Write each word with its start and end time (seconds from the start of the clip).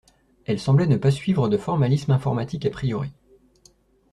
Elle 0.47 0.59
semblait 0.59 0.87
ne 0.87 0.97
pas 0.97 1.11
suivre 1.11 1.47
de 1.47 1.57
formalisme 1.57 2.09
informatique 2.11 2.65
a 2.65 2.71
priori. 2.71 3.11